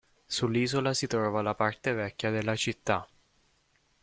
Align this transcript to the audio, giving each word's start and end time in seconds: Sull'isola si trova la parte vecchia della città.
Sull'isola 0.25 0.95
si 0.95 1.05
trova 1.05 1.43
la 1.43 1.53
parte 1.53 1.93
vecchia 1.93 2.31
della 2.31 2.55
città. 2.55 3.07